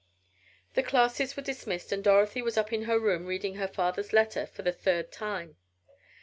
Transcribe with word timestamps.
The 0.73 0.81
classes 0.81 1.37
were 1.37 1.43
dismissed 1.43 1.91
and 1.91 2.03
Dorothy 2.03 2.41
was 2.41 2.57
up 2.57 2.73
in 2.73 2.85
her 2.85 2.99
room 2.99 3.27
reading 3.27 3.57
her 3.57 3.67
father's 3.67 4.13
letter 4.13 4.47
for 4.47 4.63
the 4.63 4.71
third 4.73 5.11
time. 5.11 5.57